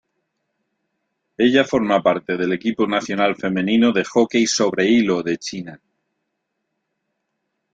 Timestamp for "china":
5.37-5.79